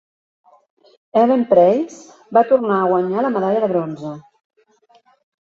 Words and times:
Ellen 1.23 1.43
Preis 1.51 1.99
va 2.39 2.43
tornar 2.53 2.79
a 2.79 2.89
guanyar 2.93 3.27
la 3.27 3.33
medalla 3.37 3.63
de 3.67 3.71
bronze. 3.75 4.17